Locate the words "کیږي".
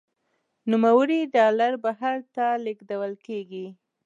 3.25-3.65